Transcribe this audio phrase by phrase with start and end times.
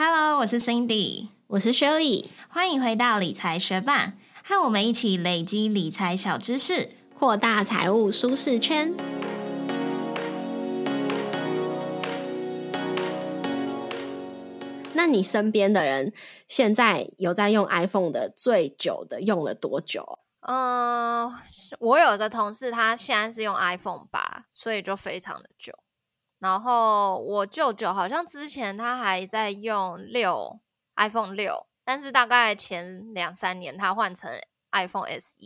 [0.00, 4.12] Hello，我是 Cindy，我是 Shirley，欢迎回到理财学霸，
[4.44, 6.90] 和我们一起累积理财小知识。
[7.18, 8.94] 扩大财务舒适圈。
[14.92, 16.12] 那你身边的人
[16.46, 20.20] 现在有在用 iPhone 的最久的用了多久？
[20.42, 21.28] 嗯、
[21.80, 25.72] 我有一个同事，他现在是用 iPhone 八，所以就非常的久。
[26.38, 30.60] 然后我舅舅好像之前他还在用六
[30.96, 34.30] iPhone 六，但是大概前两三年他换成
[34.70, 35.38] iPhone SE，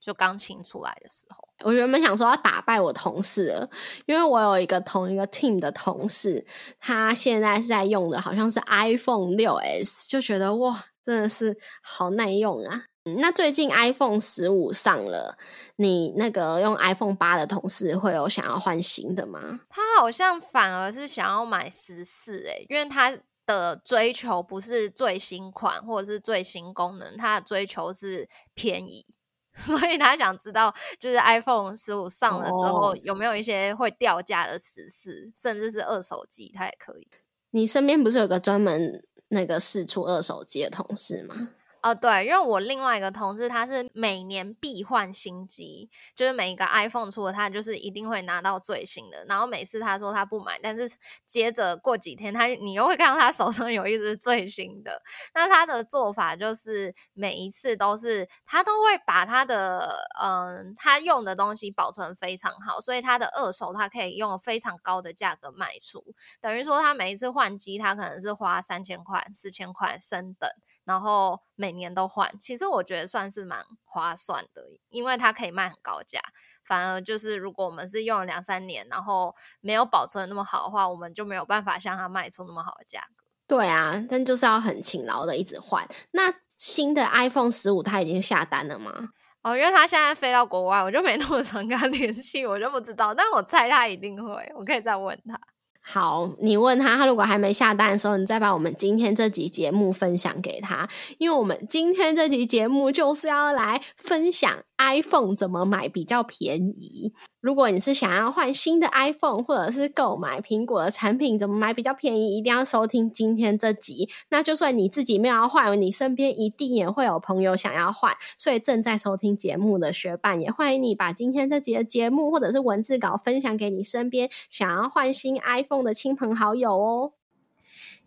[0.00, 1.48] 就刚新出来的时候。
[1.62, 3.70] 我原本想说要打败我同事了，
[4.06, 6.44] 因为我有一个同一个 team 的同事，
[6.78, 12.86] 他现在是在用的好像是 iPhone 六 S，就觉得哇，真的是好耐用啊。
[13.04, 15.38] 嗯那最近 iPhone 十五上了，
[15.76, 19.60] 你那个用 iPhone 八的同事会有想要换新的吗？
[19.70, 29.06] 他好像反而是想要买十四诶，因为他的追求不是最新款或者是最新功能，他的追求是便宜，
[29.56, 37.08] 所以他想知道就是 iPhone 十五上了之后、哦有没有一些会掉价的十四，甚至是二手机，他也可以。
[37.52, 41.48] 你身边不是有个专门那个试出二手机的同事吗？
[41.82, 49.24] 哦，对，因为我另外一个同事他是每年必换新机，就是每一个 iPhone 出了，他就是一定会拿到最新的。
[49.26, 55.00] 然后每次他说他不买，但是接着过几天他你又会看到他手上有一只最新的。
[55.32, 59.90] 那他的做法就是每一次都是他都会把他的
[60.22, 66.04] 嗯他用的东西保存非常好，所以他的二手他可以用非常高的价格卖出。
[66.42, 70.50] 等于说他每一次换机，他可能是花三千块、四千块升等。
[70.84, 76.20] 然后每年都换，其实我觉得算是蛮划算的，因为它可以卖很高价。
[76.64, 83.24] 反而就是如果我们是用了两三年，然后没有保存得那么好的话，我们就没有办法向它卖出那么好的价格。
[83.46, 85.88] 对啊，但就是要很勤劳的一直换。
[86.12, 89.10] 那新的 iPhone 十五它已经下单了吗？
[89.42, 93.14] 哦，因为他现在飞到国外，我就没那么常跟他联系，我就不知道。
[93.14, 95.40] 但我猜他一定会，我可以再问他。
[95.82, 107.12] 好，你问他，他如果还没下单的时候，你再把我们今天这集节目分享给他，因为我们今天这集节目就是要来分享 iPhone 怎么买比较便宜。
[107.40, 114.08] 如果你是想要换新的 iPhone，或者是购买苹果的产品怎么买比较便宜，一定要收听今天这集。
[114.28, 127.19] 那就算你自己没有要换，你身边一定也会有朋友想要换，所以正在收听节目的学伴也欢迎你把今天这集的节目或者是文字稿分享给你身边想要换新 iPhone 的亲朋好友哦。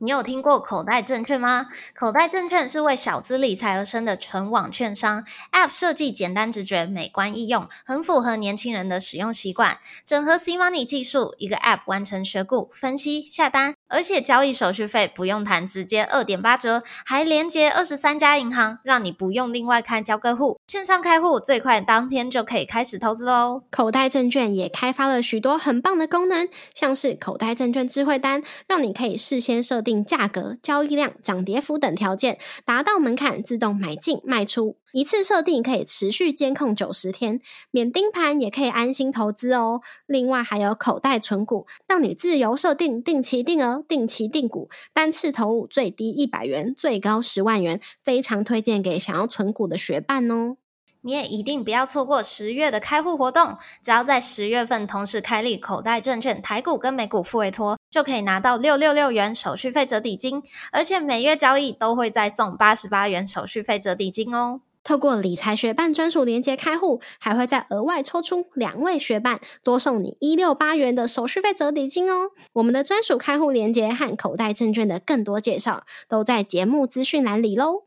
[0.04, 1.68] 你有听过口袋证券吗？
[1.98, 9.78] 口袋证券是为小资理财而生的纯网券商，App 设计简单直觉、美观易用，很符合年轻人的使用习惯。
[10.04, 20.60] 整合 C Money 技术，一个 App 完成选股、分析、下单，而且交易手续费不用谈，直接二点八折，还连接二十三家银行，让你不用另外开交割户。
[20.68, 23.62] 线上开户最快当天就可以开始投资喽。
[23.70, 39.82] 口袋证券也开发了许多很棒的功能，像是口袋证券智慧单，让你可以事先设定价格、交易量、涨跌幅等条件，达到门槛自动买进卖出，一次设定可以持续监控九十天，免盯盘也可以安心投资哦。
[40.06, 50.58] 另外还有口袋存股，让你自由设定定期定额、定期定股，单次投入最低一百元，最高十万元，非常推荐给想要存股的学伴哦。
[51.02, 64.62] 你也一定不要错过十月的开户活动，只要在十月份同时开立口袋证券台股跟美股付委托，就可以拿到六六六元手续费折抵金，而且每月交易都会再送八十八元手续费折抵金哦。
[64.84, 72.32] 透过理财学伴专属连接开户，还会再额外抽出两位学伴，多送你一六八元的手续费折抵金哦。
[72.54, 77.86] 我们的专属开户连接和口袋证券的更多介绍，都在节目资讯栏里喽。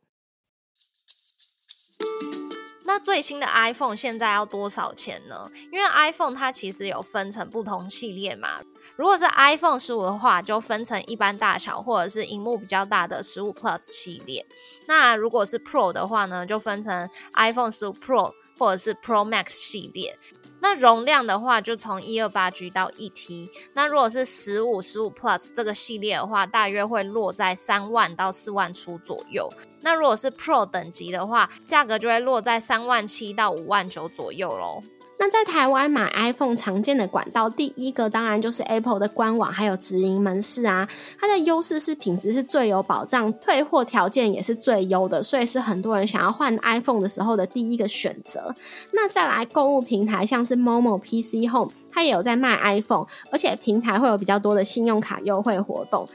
[2.86, 5.50] 那最新的 iPhone 现在要多少钱呢？
[5.72, 8.60] 因为 iPhone 它其实有分成不同系列嘛。
[8.94, 14.46] 如果是 iPhone 十五的话，就分成一般大小或者是荧幕比较大的十五 Plus 系列。
[14.86, 20.18] 那如果是 Pro 的话呢，就分成 iPhone 十五 Pro、或者是 Pro Max 系列。
[20.60, 23.48] 那容量的话，就从一二八 G 到一 T。
[23.74, 29.48] 那如果是十五、十五 Plus 这个系列的话，大约会落在三万到四万出左右。
[29.82, 34.80] 那如果是 Pro 等级的话，价格就会落在三万七到五万九左右喽。
[35.18, 40.86] 那在台湾买 iPhone 常见的管道，第一个当然就是 Apple 的官网，还有直营门市啊。
[41.18, 48.54] 它的优势是品质是最有保障，退货条件也是最优的，所以是很多人想要换 iPhone 的时候的第一个选择。
[48.92, 56.06] 那再来购物平台，像是 Momo PC Home，它也有在卖 iPhone，而且平台会有比较多的信用卡优惠活动。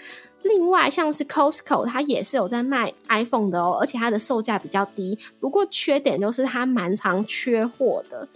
[0.43, 5.17] 另外，像是 Costco，它也是有在卖 iPhone 的哦，而且它的售价比较低。
[5.39, 8.27] 不过缺点就是它蛮常缺货的。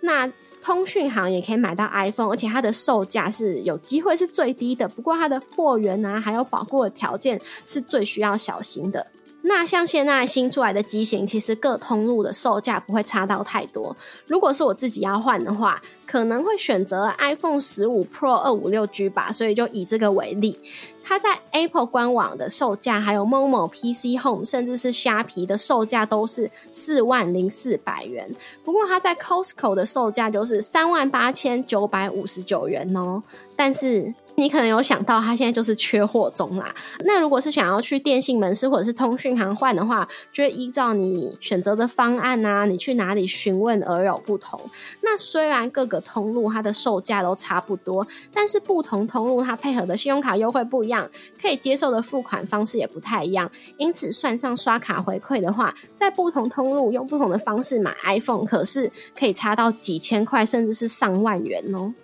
[0.00, 0.30] 那
[0.62, 4.88] 通讯行也可以买到 iPhone，而且它的售价是有机会是最低的。
[4.88, 9.06] 不过它的货源啊，还有保护的条件是最需要小心的。
[9.46, 13.94] 那像现在新出来的机型，其实各通路的售价不会差到太多。
[14.26, 19.30] 如果是我自己要换的话，可能会选择 iPhone 十五 Pro 二五六 G 吧。
[19.30, 20.58] 所以就以这个为例。
[21.06, 28.34] 它在 Apple 官网的售价，还有 Momo PC Home，甚至是虾皮的售价都是四万零四百元。
[28.64, 33.22] 不过它在 Costco 的售价就是三万八千九百五十九元哦。
[33.54, 36.74] 但是你可能有想到，它现在就是缺货中啦。
[37.04, 44.60] 那如果是想要去电信门市或者是通讯行换的话，就会依照你选择的方案啊，你去哪里询问而有不同。
[45.02, 51.08] 那虽然各个通路它的售价都差不多，但是不同通路它配合的信用卡优惠不一样，
[51.40, 53.50] 可以接受的付款方式也不太一样。
[53.76, 61.94] 因此，算上刷卡回馈的话，在不同通路用不同的方式买 iPhone，可是可以差到几千块，甚至是上万元哦。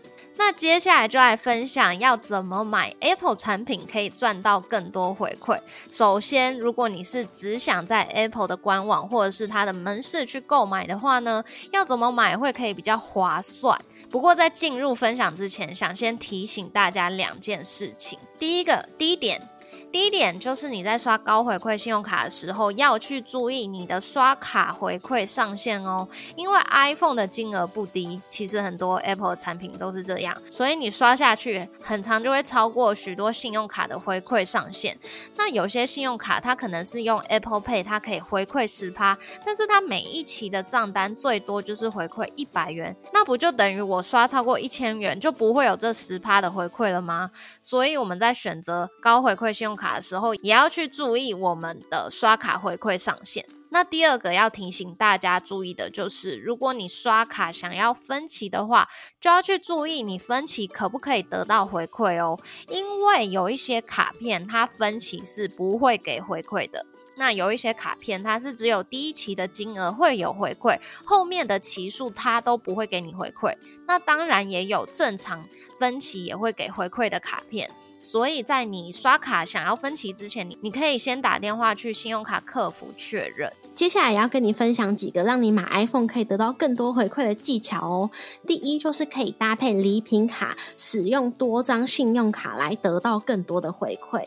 [0.42, 5.58] 那接下来就来分享要怎么买 Apple 产品可以赚到更多回馈。
[5.90, 13.78] 首先，如果你是只想在 Apple 的官网或者是它的门市去购买的话呢，要怎么买会可以比较划算？
[14.08, 18.18] 不过在进入分享之前，想先提醒大家两件事情。
[18.38, 19.46] 第一个，第一点。
[19.92, 26.08] 第一点就是你在刷高回馈信用卡的时候，要去注意你的刷卡回馈上限哦。
[26.36, 34.96] 因为 iPhone 的金额不低，其实很多 Apple 产品都是这样，所以你刷下去，很长就会超过许多信用卡的回馈上限。
[35.36, 47.32] 那有些信用卡它可能是用 Apple Pay，它可以回馈十趴，但是它每一期的账单最多就是回馈一百元，那不就等于我刷超过一千元就不会有这十趴的回馈了吗？
[47.60, 53.44] 所以我们在选择高回馈信用卡的时候，也要去注意我们的刷卡回馈上限。
[53.72, 58.88] 那第二个要提醒大家注意的就是，如果你刷卡想要分期的话，
[59.20, 62.36] 就要去注意你分期可不可以得到回馈哦。
[62.68, 66.84] 因为有一些卡片它分期是不会给回馈的，
[67.16, 73.54] 那有一些卡片它是只有第一期的金额会有回馈，后面的期数它都不会给你回馈。
[73.86, 75.46] 那当然也有正常
[75.78, 77.70] 分期也会给回馈的卡片。
[78.02, 83.52] 所以在你刷卡想要分期之前，你你可以先打电话去信用卡客服确认。
[83.74, 88.10] 接下来要跟你分享几个让你买 iPhone 可以得到更多回馈的技巧哦。
[88.46, 94.26] 第一就是可以搭配礼品卡，使用多张信用卡来得到更多的回馈。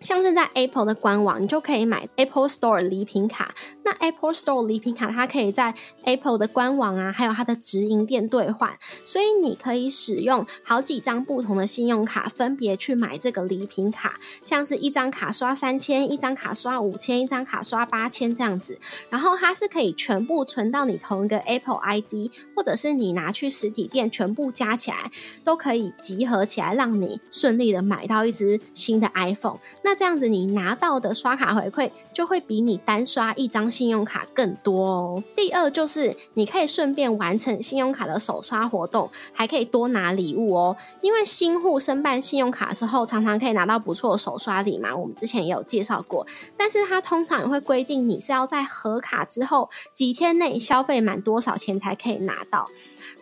[0.00, 3.54] 像是在 Apple 的官网，你就可以买 Apple Store 礼品卡。
[3.84, 5.74] 那 Apple Store 礼品卡，它可以在
[6.04, 8.78] Apple 的官网啊，还有它的直营店兑换。
[9.04, 14.20] 所以你可以使用好几张不同的信用卡，分别去买这个礼品卡。
[14.44, 18.78] 像是一张卡刷三千，一张卡刷五千，一张卡刷八千这样子。
[19.10, 25.10] 然后它是可以全部存到你同一个 Apple ID，或者是你拿去实体店全部加起来，
[25.42, 29.58] 都可以集合起来，让你顺利的买到一只新的 iPhone。
[29.88, 35.24] 那这样子，你拿到的刷卡回馈就会比你单刷一张信用卡更多哦。
[35.34, 40.76] 第二就是你可以顺便完成信用卡的首刷活动，还可以多拿礼物哦。
[41.00, 44.94] 因为新户申办信用卡的时候，常常可以拿到不错的首刷礼嘛。
[44.94, 52.68] 我们之前也有介绍过，但是它通常也会规定你是要在核卡之后几天内消费满多少钱才可以拿到。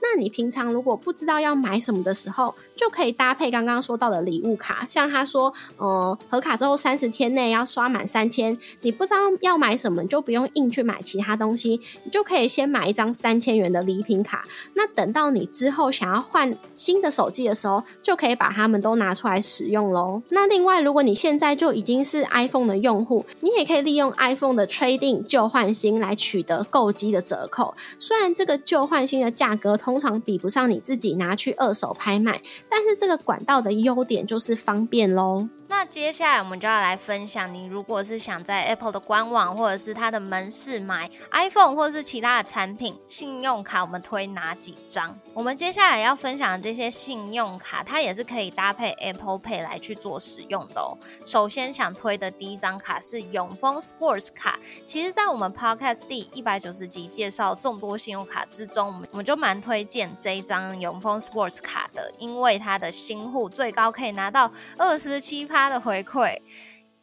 [0.01, 14.45] 那你平常如果不知道要买什么的时候，就可以搭配刚刚说到的礼物卡，像他说，呃，合卡之后三十天内要刷满三千，你不知道要买什么，就不用硬去买其他东西，你就可以先买一张三千元的礼品卡。
[14.75, 20.23] 那等到你之后想要换新的手机的时候，就可以把它们都拿出来使用喽。
[20.31, 27.75] 那另外，如果你现在就已经是 iPhone 的用户，你也可以利用 iPhone 的 Trading 旧换新来取得购机的折扣。
[27.99, 32.43] 虽然这个旧换新的价格通常比不上你自己拿去二手拍卖。
[32.69, 35.49] 但是这个管道的优点就是方便喽。
[35.69, 45.13] 那接下来我们就要来分享，你如果是想在 Apple 的官网或者是它的门市买 iPhone 或是其他的产品，信用卡我们推哪几张？
[45.35, 50.97] 我们接下来要分享的这些信用卡，它也是可以搭配 Apple Pay 来去做使用的哦。
[51.25, 66.41] 首先想推的第一张卡是永丰 Sports 卡，其实，在我们 Podcast 第一百九十集介绍众多信用卡之中，我们我们就蛮推推荐这一张永丰 Sports 卡的，因为它的新户最高可以拿到二十七趴的回馈。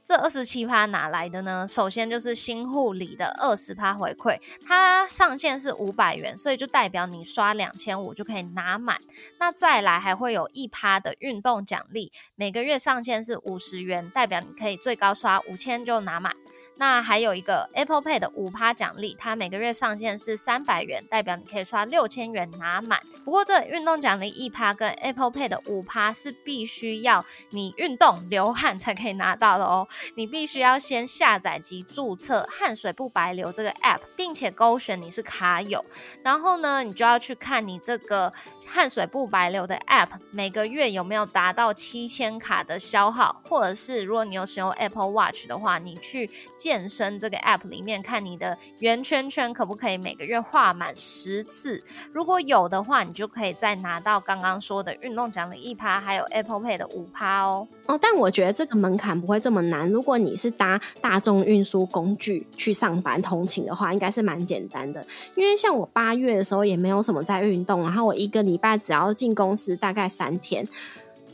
[0.03, 1.67] 这二十七趴哪来的呢？
[1.69, 8.97] 首先就是新户里的二十趴回馈，它上限是五百元，所以就代表你刷两千五就可以拿满。
[9.39, 16.33] 那再来还会有一趴的运动奖励，每个月上限是五十元，代表你可以最高刷五千就拿满。
[16.77, 22.99] 那还有一个 Apple Pay 的五趴奖励，它每个月上限是三百元，代表你可以刷六千元拿满。
[23.23, 29.87] 不过这运动奖励一趴跟 Apple Pay 的五趴是必须要你运动流汗才可以拿到的哦。
[30.15, 35.85] 你必须要先下载及注册汗水不白流这个 App，并且勾选你是卡友，
[36.23, 38.33] 然后呢，你就要去看你这个
[38.73, 46.27] 汗水不白流的 App 每个月有没有达到七千卡的消耗，或者是如果你有使用 Apple Watch 的话，你去
[46.57, 57.67] 健身这个 App 里面看你的圆圈圈可不可以每个月画满十次，如果有的话，你就可以再拿到刚刚说的运动奖励一趴，还有 Apple Pay 的五趴哦。
[57.85, 59.87] 哦，但我觉得这个门槛不会这么难。
[59.87, 65.05] 如果你是搭大众运输工具去上班通勤的话，应该是蛮简单的。
[65.35, 70.65] 因为像我八月的时候也没有什么在运动，然后我一个礼拜只要进公司大概三天，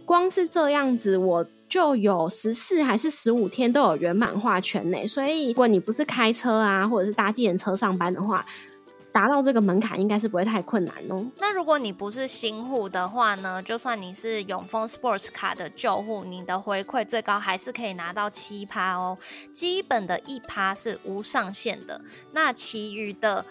[0.03, 5.05] 光是这样子我就有十四还是十五天都有圆满化圈内。
[5.05, 8.43] 所以如果你不是开车啊，或者是搭计程车上班的话，
[9.11, 11.23] 达到这个门槛应该是不会太困难哦。
[11.37, 13.61] 那如果你不是新户的话呢？
[13.61, 19.17] 就算你是永丰 Sports 卡的旧户，你的回馈最高还是可以拿到七趴哦。
[19.53, 22.01] 基本的一趴是无上限的，
[22.33, 23.45] 那其余的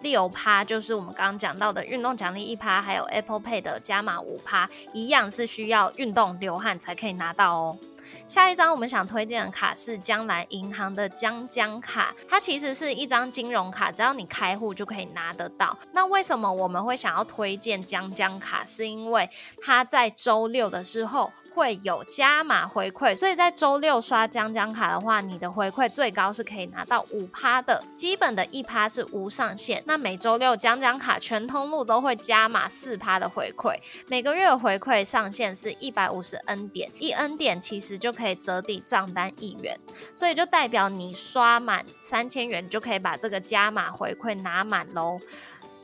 [0.00, 7.78] 六趴就是我们刚刚讲到的运动奖励一趴，还有 Apple Pay 的加码五趴，一样是需要运动流汗才可以拿到哦。
[8.26, 15.78] 下一张我们想推荐的卡是江南银行的江江卡，它其实是一张金融卡，只要你开户就可以拿得到。
[15.92, 18.64] 那为什么我们会想要推荐江江卡？
[18.64, 19.28] 是因为
[19.62, 21.32] 它在周六的时候。
[21.54, 29.82] 会有加码回馈，所以在周六刷江江卡的话，你的回馈最高是可以拿到五趴的，基本的一趴是无上限。
[29.86, 33.74] 那每周六江江卡全通路都会加码四趴的回馈，
[34.06, 39.78] 每个月回馈上限是一百五十 N 点，一 N 点其实就可以折抵账单一元，
[40.14, 45.18] 所以就代表你刷满三千元就可以把这个加码回馈拿满喽。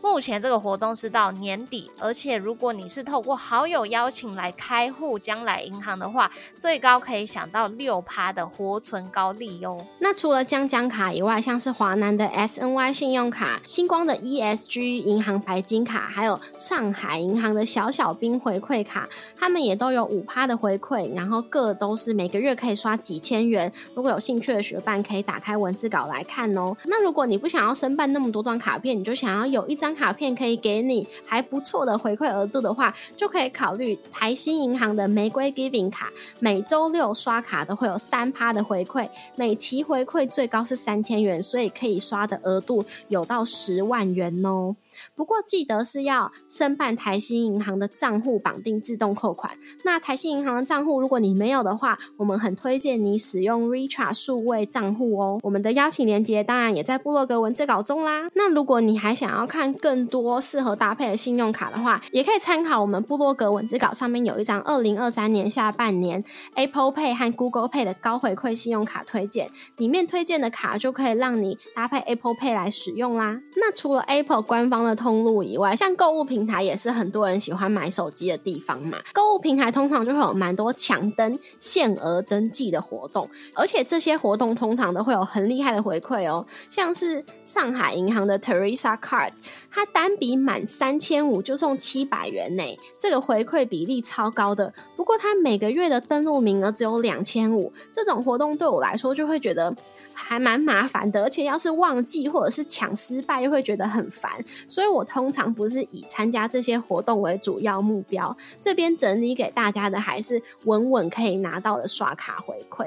[0.02, 9.84] 目前这个活动是到年底，而且如果你是透过好友邀请来开户将来银行的话，最高可以享到六趴的活存高利哟。
[9.98, 23.72] 那除了江江卡以外，像是华南的 SNY 信用卡、星光的 ESG 银行白金卡，还有上海银行的小小兵回馈卡，他们也都有五趴的回馈，然后各都是每个月可以刷几千元。
[23.94, 26.76] 如果有兴趣的学伴，可以打开文字稿来看哦。
[26.84, 29.95] 那如果你不想要申办那么多张卡片，你就想要有一张。
[29.96, 44.76] 卡片可以给你还不错的回馈额度的话，就可以考虑台新银行的玫瑰 Giving 卡，每周六刷卡都会有三趴的回馈，每期回馈最高是三千元，所以可以刷的额度有到十万元哦。
[45.14, 49.58] 不过记得是要申办台新银行的账户绑定自动扣款。
[49.84, 55.38] 那台新银行的账户如果你没有的话，我们很推荐你使用 Recharge 数位账户哦。
[55.42, 58.28] 我们的邀请链接当然也在部落格文字稿中啦。
[58.34, 66.22] 那如果你还想要看更多适合搭配的信用卡的话，也可以参考我们部落格文字稿上面有一张二零二三年下半年
[66.54, 73.40] Apple Pay 和 Google Pay 的高回馈信用卡推荐，里面推荐的卡就可以让你搭配 Apple Pay 来使用啦。
[73.56, 78.98] 那除了 Apple 官方的通路以外，像购物平台也是很多人喜欢买手机的地方嘛。
[79.12, 86.46] 购物平台通常就会有蛮多抢登、限额登记的活动，而且这些活动通常都会有很厉害的回馈哦。
[86.70, 89.32] 像是上海银行的 Teresa Card，
[89.70, 92.62] 它单笔满三千五就送七百元呢，
[92.98, 94.72] 这个回馈比例超高的。
[94.96, 99.74] 不过它每个月的登录名额只有两千五，这种活动对我来说就会觉得
[100.14, 104.32] 还蛮麻烦的，而且要是忘记或者是抢失败，又会觉得很烦，
[104.76, 105.06] 所以我。
[105.06, 112.86] 通常不是以参加这些活动为主要目标，这边整理给大家的还是稳稳可以拿到的刷卡回馈。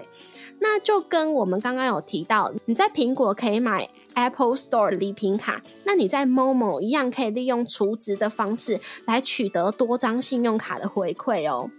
[0.60, 11.72] 那就跟我们刚刚有提到，你在苹果可以买 Apple Store 礼品卡，那你在 Momo 一样可以利用储值的方式来取得多张信用卡的回馈哦。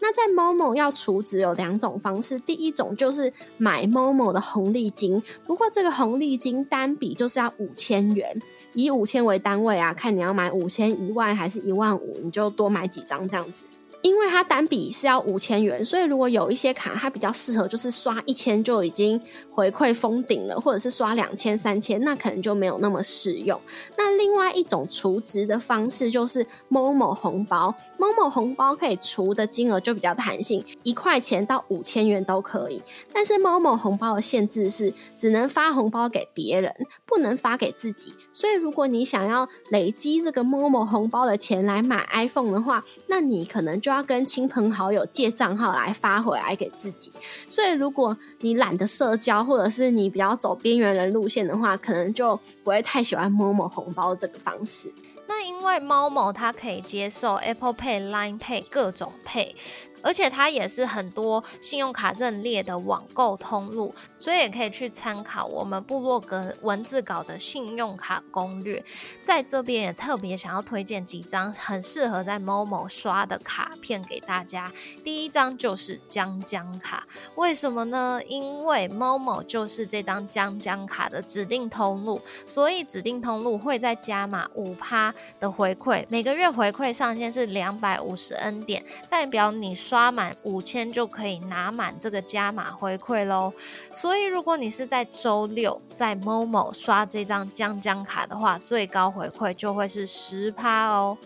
[0.00, 8.40] 那在 Momo 要储值有两种方式，第一种就是买 Momo 的红利金，不过这个红利金单笔就是要五千元，
[8.74, 13.64] 以五千为单位啊，看你要买五千、一万还是一万五，你就多买几张这样子。
[14.02, 19.20] 因为它单笔是要五千元，所以如果有一些卡它比较适合，就是刷一千就已经
[19.50, 23.60] 回馈封顶了，或者是刷两千、三千，那可能就没有那么适用。
[23.96, 32.82] 那另外一种储值的方式就是 Momo 红包，Momo 红包可以除的金额就比较弹性，一块钱到五千元都可以。
[33.12, 36.74] 但是 Momo 红包的限制是只能发红包给别人，
[37.06, 38.14] 不能发给自己。
[38.32, 47.12] 所以如果你想要累积这个 Momo 红包的钱来买 iPhone 的话，那你可能就要跟亲朋好友借账号来发回来给自己，
[47.46, 54.90] 所以如果你懒得社交，或者是你比较走边缘人路线的话，可能就不会太喜欢摸摸红包这个方式。
[55.26, 59.54] 那因为猫某它可以接受 Apple Pay、Line Pay 各种 Pay。
[60.02, 68.84] 而且它也是很多信用卡认列的网购通路，所以也可以去参考我们部落格文字稿的信用卡攻略。
[69.22, 74.70] 在这边也特别想要推荐几张很适合在 Momo 刷的卡片给大家。
[75.02, 78.20] 第一张就是江江卡，为什么呢？
[78.28, 90.14] 因为 Momo 就是这张江江卡的指定通路，所以指定通路会在加码五趴的回馈，每个月回馈上限是两百五十 N 点，代表你刷。
[90.14, 93.52] 满五千就可以拿满这个加码回馈喽，
[93.92, 101.18] 所以如果你是在周六在 Momo 刷这张江江卡的话，最高回馈就会是十趴哦。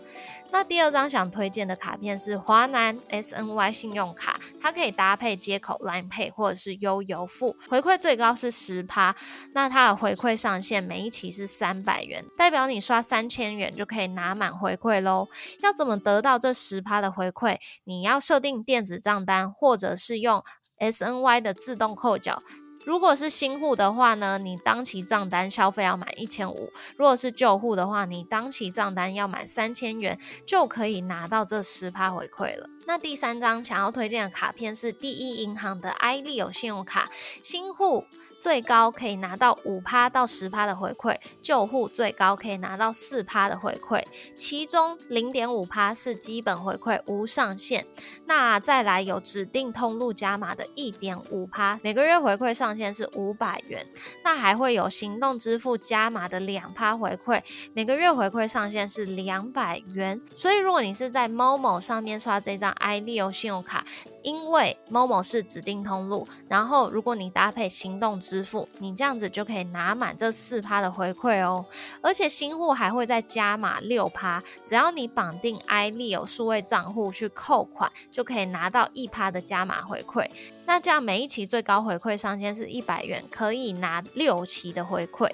[0.51, 9.15] 那第二张想推荐的卡片是华南 SNY 信用卡，它可以搭配接口 Line Pay 或者是悠游付，回馈最高是十趴。
[9.53, 15.27] 那它的回馈上限每一期是三百元，代表你刷三千元就可以拿满回馈喽。
[15.61, 17.57] 要怎么得到这十趴的回馈？
[17.83, 20.43] 你要设定电子账单，或者是用
[20.79, 22.41] SNY 的自动扣缴。
[22.85, 32.69] 如果是新户的话呢，你当期账单消费要满一千五；如果是旧户的话，你当期账单要满三千元，就可以拿到这十趴回馈了。
[32.87, 37.11] 那第三张想要推荐的卡片是第一银行的 i 利有信用卡，
[37.43, 38.05] 新户。
[38.39, 44.03] 最高可以拿到五趴到十趴的回馈，旧户最高可以拿到四趴的回馈，
[44.35, 47.85] 其中零点五趴是基本回馈，无上限。
[48.25, 53.85] 那再来有指定通路加码的一点五趴，每个月回馈上限是五百元。
[54.23, 57.41] 那还会有行动支付加码的两趴回馈，
[57.73, 60.21] 每个月回馈上限是两百元。
[60.35, 63.85] 所以如果你是在 Momo 上面刷这张 i 利欧信用卡。
[64.23, 71.65] 因为 Momo 是指定通路，然后如果你搭配行动支付，你这样子就可以拿满这四趴的回馈哦。
[72.01, 80.29] 而且新户还会再加码六趴，只要你绑定 i 利有数位账户去扣款，就可以拿到一趴的加码回馈。
[80.65, 85.27] 那这样每一期最高回馈上限是一百元，可以拿六期的回馈。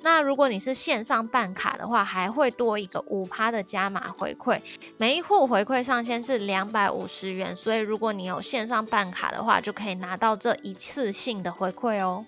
[0.00, 4.60] 那如果你是线上办卡的话，还会多一个五趴的加码回馈。
[4.96, 12.24] 每一户回馈上限是两百五十元，所以如果你有线上办卡的话，就可以拿到这一次性的回馈哦。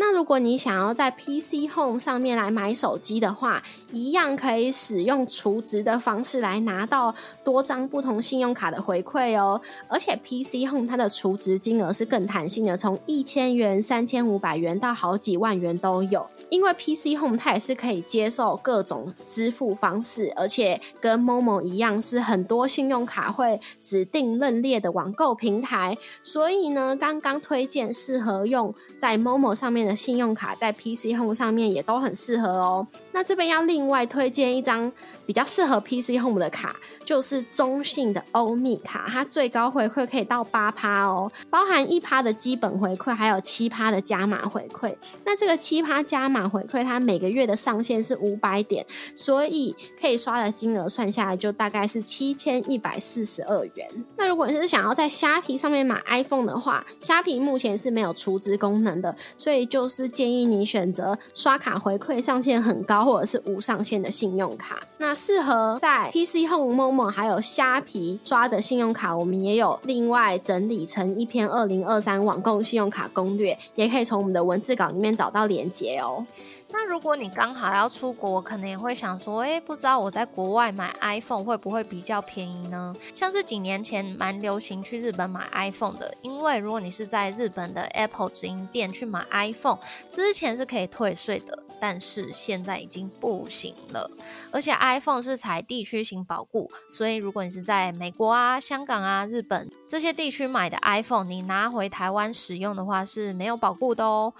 [0.00, 9.60] 那如果你想要在 PC Home 上面来买手机的话，一样可以使用储值的方式来拿到多张不同信用卡的回馈哦。
[9.88, 16.24] 而且 PC Home 它的储值金额是更弹性的，从一千元、三千五百元到好几万元都有。
[16.48, 29.87] 因为 PC Home 它也是可以接受各种支付方式，而且跟 Momo 一样是很多信用卡会指定认列的网购平台，所以呢，刚刚推荐适合用在 Momo 上面。
[29.94, 32.86] 信用卡在 PC Home 上面也都很适合哦。
[33.12, 34.90] 那这边要另外推荐一张
[35.26, 36.76] 比较适合 PC Home 的卡，
[37.08, 44.94] 就是中信的欧米卡，它最高回馈可以到八趴哦，包含一趴的基本回馈，还有七趴的加码回馈。
[45.24, 48.84] 那这个七趴加码回馈，它每个月的上限是五百点，
[49.16, 53.88] 所以可以刷的金额算下来就大概是七千一百四十二元。
[54.16, 59.88] 那如果你是想要在虾皮上面买 iPhone 的话，虾皮目前是没有储值功能的，所以就。
[59.88, 64.78] 是建议你选择刷卡回馈上限很高或者是无上限的信用卡。
[64.98, 66.74] 那适合在 PC Home、
[67.06, 76.26] 还有虾皮刷的信用卡，我们也有另外整理成一篇二零二三网购信用卡攻略，也可以从我们的文字稿里面找到链接哦。
[76.70, 82.94] 那如果你刚好要出国，可能也会想说，哎，不知道我在国外买 iPhone 会不会比较便宜呢？
[83.14, 89.78] 像是几年前蛮流行去日本买 iPhone 的，因为如果你是在日本的 Apple 直营店去买 iPhone，
[90.10, 91.64] 之前是可以退税的。
[91.80, 94.10] 但是现在已经不行了。
[94.50, 104.34] 而且 iPhone 是采地区型保固，所以如果你是在美国啊、香港啊、日本这些地区买的 iPhone，你拿回台湾使用的话是没有保固的哦。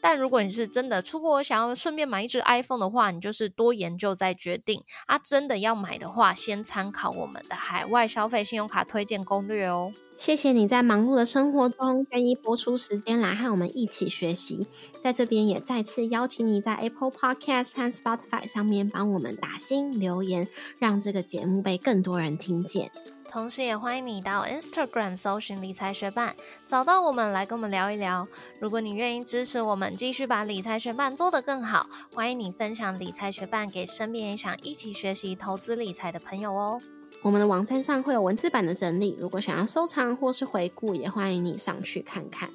[0.00, 5.18] 但如果你是真的出国想要顺便买一只 iPhone 的话，你就是多研究再决定啊。
[5.18, 9.92] 真的要买的话，先参考我们的海外消费信用卡推荐攻略哦。
[10.16, 14.66] 谢谢你在忙碌的生活中愿意播出时间来和我们一起学习，
[15.02, 20.46] 在这边也再次邀请你在 Apple Podcast 和 Spotify 上面帮我们打新留言，
[20.78, 22.90] 让这个节目被更多人听见。
[23.30, 26.34] 同时，也欢迎你到 Instagram 搜寻理财学伴，
[26.66, 28.26] 找到我们来跟我们聊一聊。
[28.58, 36.80] 如果你愿意支持我们，继续把理财学伴做得更好，欢迎你分享理财学伴给身边也想一起学习投资理财的朋友哦。
[37.22, 42.50] 我们的网站上会有文字版的整理，如果想要收藏或是回顾，也欢迎你上去看看。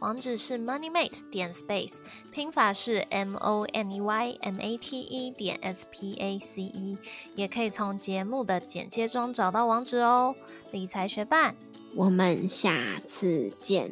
[0.00, 1.98] 网址是 moneymate 点 space，
[2.32, 6.98] 拼法是 m o n e y m a t e 点 s p a c e，
[7.36, 10.34] 也可以从节目的简介中找到网址哦。
[10.72, 11.54] 理财学伴，
[11.94, 12.72] 我们下
[13.06, 13.90] 次见，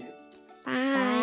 [0.64, 1.17] 拜。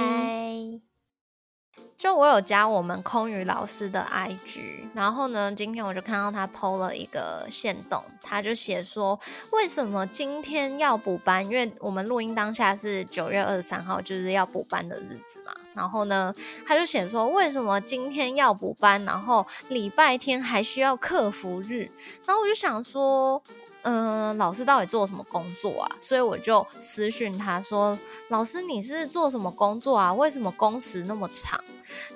[1.98, 9.20] 就我有加我们空余老师的 IG，然后呢，今天我就看到他 PO 了一个线动，他就写说
[9.52, 11.44] 为什么今天要补班？
[11.46, 15.54] 因为我们录音当下是九月二十三号，就是要补班的日子嘛。
[15.76, 16.34] 然后呢，
[16.66, 19.04] 他就写说为什么今天要补班？
[19.06, 21.90] 然后礼拜天还需要客服日。
[22.26, 23.42] 然后我就想说。
[23.88, 25.88] 嗯，老师到底做什么工作啊？
[26.02, 27.96] 所以我就私讯他说
[28.30, 30.12] ：“老师，你是做什么工作啊？
[30.12, 31.64] 为什么工时那么长？”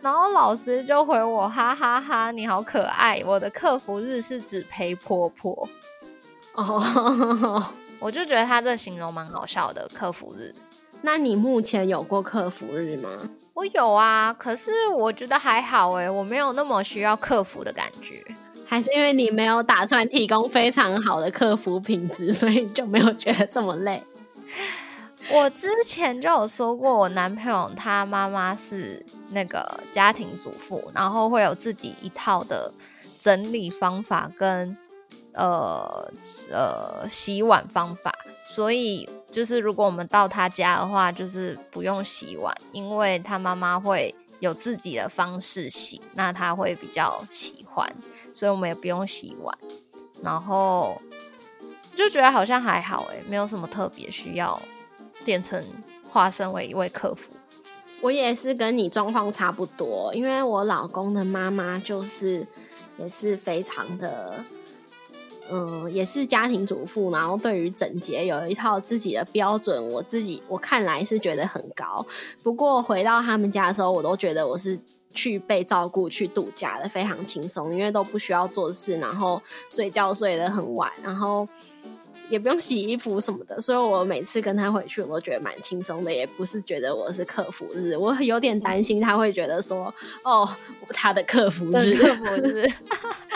[0.02, 3.22] 然后老师就回我：“哈哈哈，你好可爱！
[3.24, 5.70] 我的客服日是指陪婆婆。”
[6.58, 7.64] 哦，
[8.02, 9.88] 我就觉得他这形容蛮好笑的。
[9.94, 10.52] 客服日，
[11.02, 13.10] 那你目前有过客服日吗？
[13.54, 18.24] 我有啊，可是我觉得还好诶，我没有那么需要客服的感觉。
[18.68, 24.02] 还是因为你没有打算提供非常好的客服品质， 所以就没有觉得这么累。
[25.32, 32.72] 我之前就有说过，我男朋友他妈妈是那个家庭主妇，然后会有自己一套的
[33.18, 34.78] 整理方法跟
[35.34, 36.12] 呃
[36.52, 38.14] 呃洗碗方法，
[38.48, 47.90] 所以就是如果我们到他家的话，就是不用洗碗，因为他妈妈会有自己的方式洗，那他会比较喜欢。
[48.34, 49.58] 所以我们也不用洗碗，
[50.24, 51.00] 然后
[51.96, 54.60] 就觉得好像还好哎，没有什么特别需要
[55.26, 55.62] 变成
[56.10, 57.34] 化身为一位客服。
[58.02, 62.48] 我也是跟你状况差不多，因为我老公的妈妈就是
[62.98, 64.42] 也是非常的，
[65.52, 69.88] 嗯，也是家庭主妇，然后对于整洁有一套自己的标准。
[69.90, 72.06] 我自己我看来是觉得很高，
[72.44, 74.80] 不过回到他们家的时候，我都觉得我是。
[75.12, 81.46] 去被照顾、去度假的非常轻松，因为都不需要做事，然后睡觉睡得很晚，然后
[82.30, 89.92] 也不用洗衣服什么的，所以我每次跟他回去，我都觉得蛮轻松的，也不是觉得我是客服日，我有点担心他会觉得说，
[90.24, 90.48] 哦，
[90.90, 92.70] 他的客服日，客服日，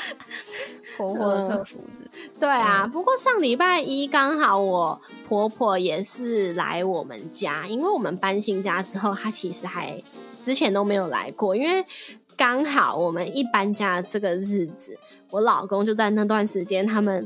[0.95, 2.02] 活活的客服日，
[2.39, 2.89] 对啊。
[2.91, 10.01] 不过上礼拜一刚好我婆婆也是来我们家，因为我们搬新家之后，她其实还。
[10.43, 11.81] 之前都没有来过，因为
[12.35, 14.99] 刚好我们一搬家这个日子，
[15.31, 17.25] 我老公就在那段时间，他们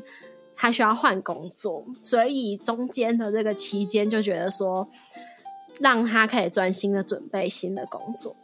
[0.55, 4.87] 他需要换工作，所以中间的这个期间就觉得说，
[5.79, 8.35] 让他可以专心的准备新的工作，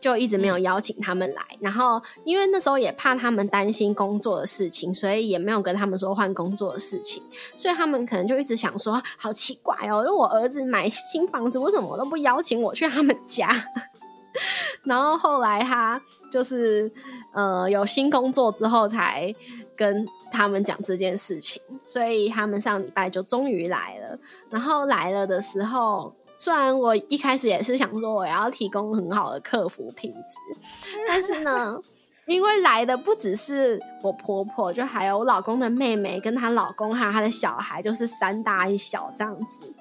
[0.00, 1.42] 就一直没有邀请他们来。
[1.60, 7.22] 然后因为那时候也怕他们担心工作的事情，所以也没有跟他们说换工作的事情，
[7.56, 13.50] 所以他们可能就一直想说，好奇怪哦，因为我儿子买新房子，为什么都不邀请我去他们家？
[14.84, 16.90] 然后后来他就是
[17.32, 19.34] 呃有新工作之后才
[19.76, 24.18] 跟他们讲这件事情，所以他们上礼拜就终于来了。
[24.48, 30.60] 然后来了的时候，虽然我一开始也是想说我要提供很好的客服品质，
[31.08, 31.78] 但是呢，
[32.26, 39.74] 因为来的不只是我婆婆，就还有我老公的妹妹跟她老公还有她的小孩，就是三大一小这样子。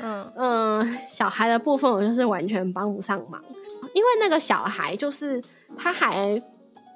[0.00, 3.42] 嗯嗯，小孩的部分我就是完全帮不上忙。
[3.94, 5.42] 因为那个小孩就是
[5.78, 6.42] 他还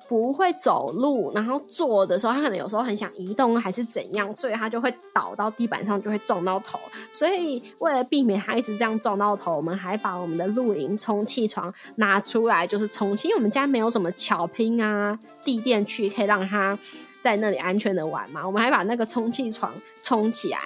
[0.08, 6.78] 不会走路，然后坐的时候他可能有时候很想移动还是怎样，所以他就会倒到地板上，就会撞到头。
[7.12, 13.28] 所以为了避免他一直这样撞到头，我们还把我们的露营充气床拿出来，就是充气。
[13.28, 16.78] 因为我们家没有什么巧拼啊、地垫区可以让他
[17.22, 19.70] 在那里安全的玩嘛，我们还把那个充气床
[20.02, 20.58] 充起来，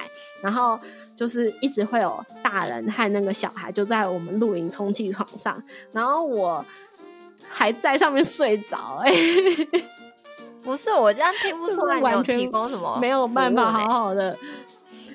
[0.43, 0.79] 然后。
[1.15, 6.65] 就是一直会有大人和那个小孩就在我们露营充气床上，然后我
[7.53, 9.13] 还在上面睡着，哎，
[10.65, 13.89] 不是我这样听不出来你有完全提供什么，没有办法好。
[13.89, 14.37] 好的。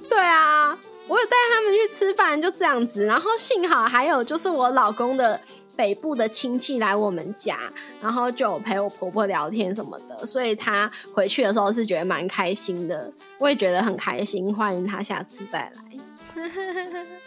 [0.09, 0.69] 对啊，
[1.07, 3.03] 我有带他们去吃饭，就这样子。
[3.05, 5.37] 然后幸好还有就是我老公的
[5.75, 7.59] 北部的亲戚来我们家，
[8.01, 13.11] 然后就有陪我婆婆聊天什么的，所以他回去的时候是觉得蛮开心的。
[13.39, 15.73] 我也觉得很开心，欢迎他下次再来。